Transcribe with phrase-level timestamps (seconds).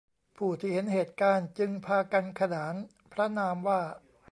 [0.37, 2.73] ผู้ที่เห็นเหตุการณ์จึงพากันขนาน
[3.11, 3.81] พระนามว่า